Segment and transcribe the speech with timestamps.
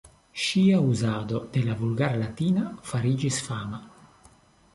[0.43, 3.83] Ŝia uzado de la Vulgara Latina fariĝis fama.